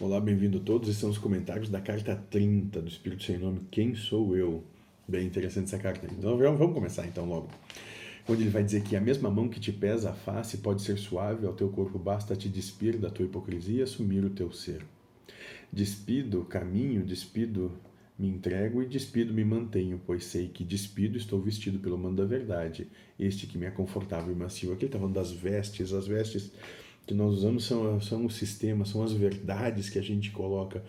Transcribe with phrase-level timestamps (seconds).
[0.00, 0.88] Olá, bem-vindo a todos.
[0.88, 4.64] Esses são os comentários da carta 30 do Espírito Sem Nome, Quem Sou Eu?
[5.06, 6.06] Bem interessante essa carta.
[6.10, 7.50] Então vamos começar então logo.
[8.26, 10.96] Onde ele vai dizer que a mesma mão que te pesa a face pode ser
[10.96, 14.82] suave ao teu corpo, basta te despir da tua hipocrisia e assumir o teu ser.
[15.70, 17.70] Despido, caminho, despido,
[18.18, 22.24] me entrego e despido me mantenho, pois sei que despido estou vestido pelo mando da
[22.26, 22.88] verdade,
[23.18, 24.72] este que me é confortável e macio.
[24.72, 26.50] Aqui ele está falando das vestes, as vestes
[27.10, 30.80] que nós usamos são, são o sistema, são as verdades que a gente coloca.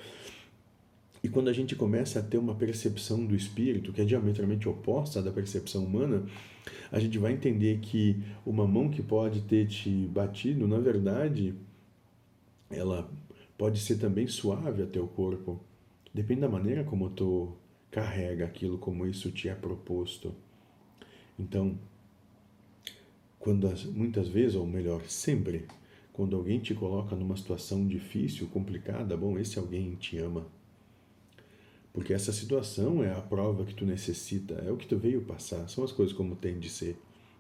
[1.23, 5.19] E quando a gente começa a ter uma percepção do espírito que é diametralmente oposta
[5.19, 6.23] da percepção humana,
[6.91, 11.55] a gente vai entender que uma mão que pode ter te batido, na verdade,
[12.69, 13.09] ela
[13.57, 15.59] pode ser também suave até o corpo.
[16.13, 17.51] Depende da maneira como tu
[17.89, 20.35] carrega aquilo, como isso te é proposto.
[21.39, 21.79] Então,
[23.39, 25.65] quando as, muitas vezes, ou melhor, sempre,
[26.13, 30.45] quando alguém te coloca numa situação difícil, complicada, bom, esse alguém te ama.
[31.93, 35.67] Porque essa situação é a prova que tu necessita, é o que tu veio passar,
[35.67, 36.97] são as coisas como tem de ser.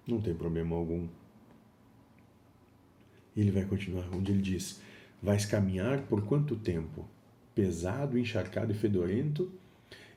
[0.07, 1.07] Não tem problema algum.
[3.35, 4.81] E ele vai continuar, onde ele diz:
[5.21, 7.07] Vais caminhar por quanto tempo?
[7.55, 9.51] Pesado, encharcado e fedorento,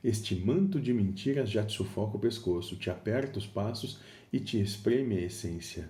[0.03, 4.01] este manto de mentiras já te sufoca o pescoço, te aperta os passos
[4.33, 5.89] e te espreme a essência.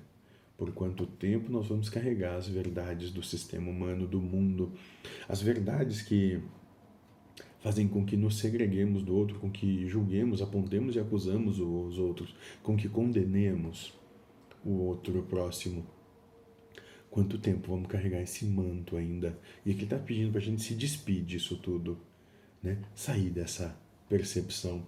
[0.56, 4.72] Por quanto tempo nós vamos carregar as verdades do sistema humano, do mundo,
[5.28, 6.40] as verdades que
[7.58, 12.36] fazem com que nos segreguemos do outro, com que julguemos, apontemos e acusamos os outros,
[12.62, 13.98] com que condenemos
[14.64, 15.84] o outro o próximo.
[17.10, 19.38] Quanto tempo vamos carregar esse manto ainda?
[19.64, 21.98] E aqui está pedindo para a gente se despedir disso tudo,
[22.62, 22.78] né?
[22.94, 23.76] sair dessa
[24.08, 24.86] percepção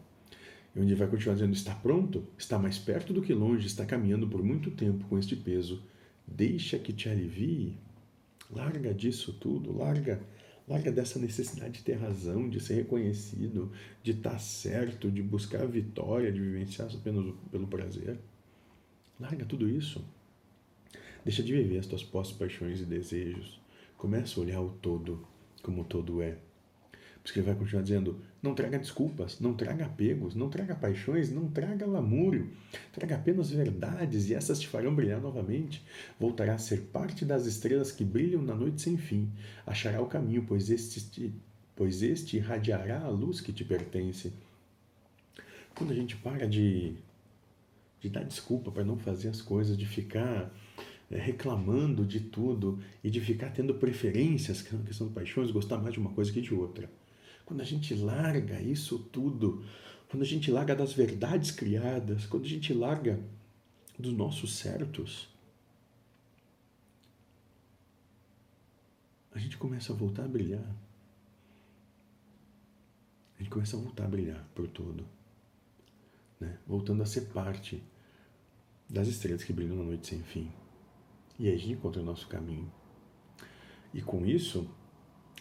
[0.77, 2.23] e onde vai continuar dizendo: está pronto?
[2.37, 5.83] Está mais perto do que longe, está caminhando por muito tempo com este peso.
[6.27, 7.79] Deixa que te alivie.
[8.51, 10.21] Larga disso tudo, larga.
[10.69, 15.67] Larga dessa necessidade de ter razão, de ser reconhecido, de estar certo, de buscar a
[15.67, 18.19] vitória, de vivenciar apenas pelo prazer.
[19.19, 20.05] Larga tudo isso.
[21.25, 23.61] Deixa de viver as tuas posses, paixões e desejos.
[23.97, 25.27] Começa a olhar o todo
[25.63, 26.37] como o todo é.
[27.27, 31.49] Porque ele vai continuar dizendo: não traga desculpas, não traga apegos, não traga paixões, não
[31.49, 32.53] traga lamúrio.
[32.93, 35.85] Traga apenas verdades e essas te farão brilhar novamente.
[36.21, 39.29] Voltará a ser parte das estrelas que brilham na noite sem fim.
[39.67, 41.35] Achará o caminho, pois este,
[41.75, 44.33] pois este irradiará a luz que te pertence.
[45.75, 46.95] Quando a gente para de,
[48.01, 50.55] de dar desculpa para não fazer as coisas, de ficar
[51.11, 55.99] é, reclamando de tudo e de ficar tendo preferências, que de paixões, gostar mais de
[55.99, 56.89] uma coisa que de outra
[57.47, 59.65] quando a gente larga isso tudo,
[60.11, 63.19] quando a gente larga das verdades criadas, quando a gente larga
[63.97, 65.29] dos nossos certos,
[69.33, 70.77] a gente começa a voltar a brilhar.
[73.39, 75.07] A gente começa a voltar a brilhar por todo.
[76.41, 76.59] Né?
[76.67, 77.83] Voltando a ser parte
[78.89, 80.51] das estrelas que brilham na noite sem fim.
[81.39, 82.73] E aí a gente encontra o nosso caminho.
[83.93, 84.69] E com isso,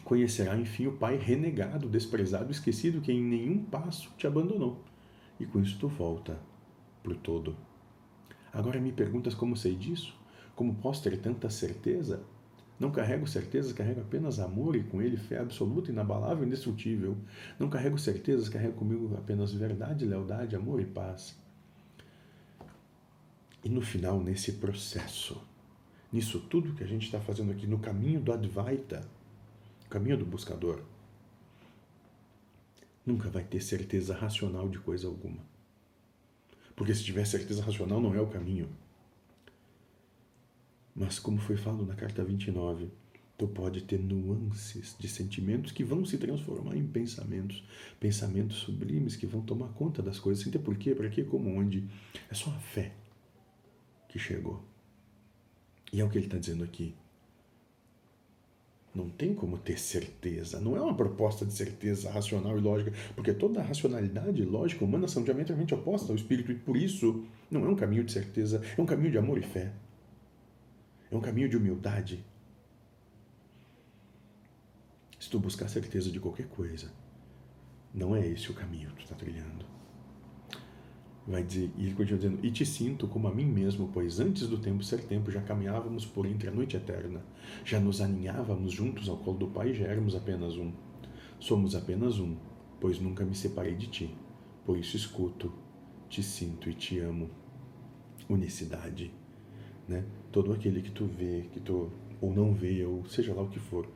[0.03, 4.83] Conhecerá, enfim, o Pai renegado, desprezado, esquecido, que em nenhum passo te abandonou.
[5.39, 6.39] E com isso tu volta
[7.01, 7.55] pro todo.
[8.53, 10.15] Agora me perguntas como sei disso?
[10.55, 12.23] Como posso ter tanta certeza?
[12.79, 17.17] Não carrego certezas, carrego apenas amor e com ele fé absoluta, inabalável indestrutível.
[17.57, 21.37] Não carrego certezas, carrego comigo apenas verdade, lealdade, amor e paz.
[23.63, 25.41] E no final, nesse processo,
[26.11, 29.01] nisso tudo que a gente está fazendo aqui, no caminho do Advaita,
[29.89, 30.81] caminho do buscador,
[33.05, 35.43] nunca vai ter certeza racional de coisa alguma.
[36.75, 38.69] Porque se tiver certeza racional, não é o caminho.
[40.93, 42.89] Mas, como foi falado na carta 29,
[43.37, 47.63] tu pode ter nuances de sentimentos que vão se transformar em pensamentos,
[47.99, 51.87] pensamentos sublimes que vão tomar conta das coisas, sem ter porquê, para quê, como, onde.
[52.29, 52.93] É só a fé
[54.07, 54.63] que chegou.
[55.91, 56.95] E é o que ele está dizendo aqui.
[58.95, 60.61] Não tem como ter certeza.
[60.61, 64.85] Não é uma proposta de certeza racional e lógica, porque toda a racionalidade e lógica
[64.85, 68.61] humana são diametralmente opostas ao espírito e por isso não é um caminho de certeza,
[68.77, 69.73] é um caminho de amor e fé.
[71.11, 72.23] É um caminho de humildade.
[75.19, 76.89] Se tu buscar certeza de qualquer coisa,
[77.93, 79.74] não é esse o caminho que tu está trilhando
[81.27, 84.47] vai dizer, e ele continua dizendo, e te sinto como a mim mesmo, pois antes
[84.47, 87.23] do tempo ser tempo já caminhávamos por entre a noite eterna,
[87.63, 90.71] já nos aninhávamos juntos ao colo do Pai e já éramos apenas um.
[91.39, 92.35] Somos apenas um,
[92.79, 94.15] pois nunca me separei de ti,
[94.65, 95.51] por isso escuto,
[96.09, 97.29] te sinto e te amo.
[98.27, 99.11] Unicidade,
[99.87, 100.03] né?
[100.31, 103.59] Todo aquele que tu vê, que tu ou não vê, ou seja lá o que
[103.59, 103.87] for,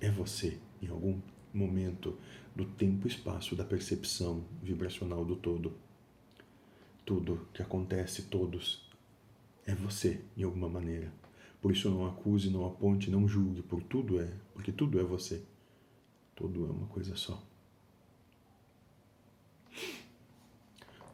[0.00, 1.18] é você em algum
[1.52, 2.16] momento
[2.54, 5.72] do tempo espaço da percepção vibracional do todo.
[7.04, 8.88] Tudo que acontece, todos,
[9.66, 11.12] é você em alguma maneira.
[11.60, 15.42] Por isso não acuse, não aponte, não julgue, por tudo é, porque tudo é você.
[16.34, 17.42] Tudo é uma coisa só.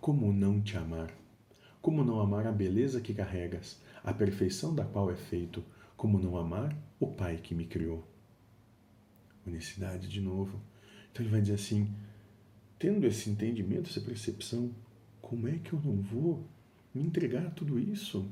[0.00, 1.12] Como não te amar?
[1.82, 5.64] Como não amar a beleza que carregas, a perfeição da qual é feito?
[5.96, 8.06] Como não amar o Pai que me criou?
[9.44, 10.60] Unicidade de novo.
[11.10, 11.92] Então ele vai dizer assim:
[12.78, 14.70] tendo esse entendimento, essa percepção,
[15.26, 16.46] como é que eu não vou
[16.94, 18.25] me entregar a tudo isso?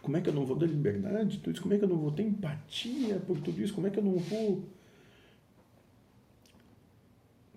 [0.00, 1.60] Como é que eu não vou dar liberdade tudo isso?
[1.60, 3.74] Como é que eu não vou ter empatia por tudo isso?
[3.74, 4.64] Como é que eu não vou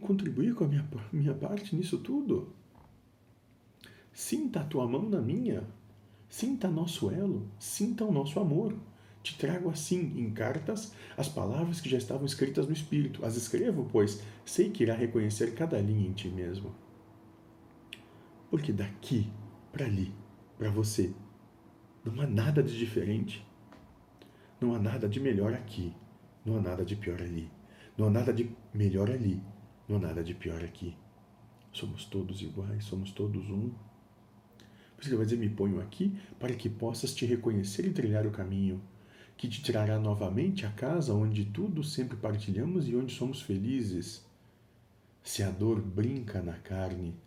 [0.02, 2.54] contribuir com a minha, minha parte nisso tudo?
[4.12, 5.64] Sinta a tua mão na minha.
[6.28, 7.50] Sinta nosso elo.
[7.58, 8.76] Sinta o nosso amor.
[9.24, 13.26] Te trago assim, em cartas, as palavras que já estavam escritas no Espírito.
[13.26, 16.84] As escrevo, pois sei que irá reconhecer cada linha em ti mesmo.
[18.56, 19.30] Porque daqui
[19.70, 20.14] para ali,
[20.58, 21.14] para você,
[22.06, 23.46] não há nada de diferente.
[24.62, 25.94] Não há nada de melhor aqui.
[26.46, 27.52] Não há nada de pior ali.
[27.98, 29.44] Não há nada de melhor ali.
[29.90, 30.96] Não há nada de pior aqui.
[31.74, 33.72] Somos todos iguais, somos todos um.
[34.96, 38.26] Por isso ele vai dizer: Me ponho aqui para que possas te reconhecer e trilhar
[38.26, 38.82] o caminho
[39.36, 44.26] que te trará novamente à casa onde tudo sempre partilhamos e onde somos felizes.
[45.22, 47.20] Se a dor brinca na carne,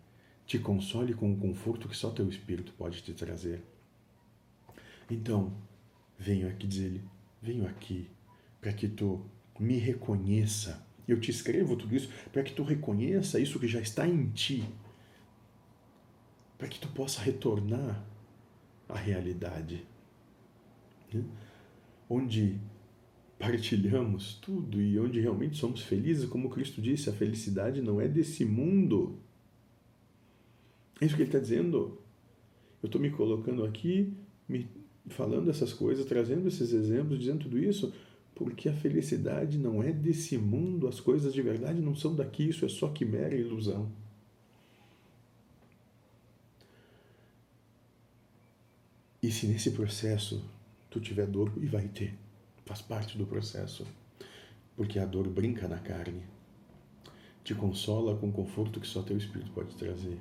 [0.48, 3.62] te console com o conforto que só teu espírito pode te trazer.
[5.10, 5.52] Então,
[6.18, 7.04] venho aqui, diz ele,
[7.42, 8.08] venho aqui
[8.58, 9.20] para que tu
[9.60, 10.82] me reconheça.
[11.06, 14.64] Eu te escrevo tudo isso para que tu reconheça isso que já está em ti,
[16.56, 18.02] para que tu possa retornar
[18.88, 19.86] à realidade,
[21.12, 21.24] né?
[22.08, 22.58] onde
[23.38, 28.46] partilhamos tudo e onde realmente somos felizes, como Cristo disse, a felicidade não é desse
[28.46, 29.27] mundo.
[31.00, 31.98] É isso que ele está dizendo.
[32.82, 34.12] Eu estou me colocando aqui,
[34.48, 34.68] me
[35.08, 37.92] falando essas coisas, trazendo esses exemplos, dizendo tudo isso,
[38.34, 42.64] porque a felicidade não é desse mundo, as coisas de verdade não são daqui, isso
[42.64, 43.90] é só quimera e ilusão.
[49.20, 50.44] E se nesse processo
[50.88, 52.14] tu tiver dor, e vai ter,
[52.64, 53.84] faz parte do processo,
[54.76, 56.22] porque a dor brinca na carne,
[57.42, 60.18] te consola com o conforto que só teu espírito pode trazer.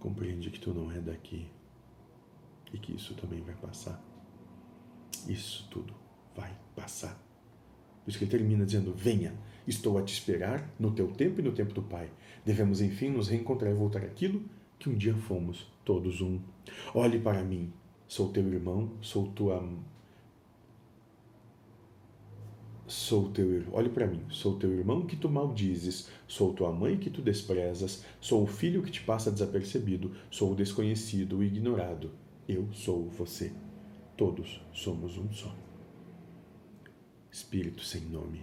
[0.00, 1.46] Compreende que tu não é daqui
[2.72, 4.02] e que isso também vai passar.
[5.28, 5.94] Isso tudo
[6.34, 7.14] vai passar.
[8.02, 9.34] Por isso que ele termina dizendo: Venha,
[9.66, 12.10] estou a te esperar no teu tempo e no tempo do Pai.
[12.44, 14.42] Devemos, enfim, nos reencontrar e voltar aquilo
[14.78, 16.40] que um dia fomos, todos um.
[16.94, 17.70] Olhe para mim,
[18.08, 19.62] sou teu irmão, sou tua.
[22.90, 26.98] Sou teu irmão, olhe para mim, sou teu irmão que tu maldizes, sou tua mãe
[26.98, 32.10] que tu desprezas, sou o filho que te passa desapercebido, sou o desconhecido, o ignorado,
[32.48, 33.52] eu sou você.
[34.16, 35.54] Todos somos um só.
[37.30, 38.40] Espírito sem nome.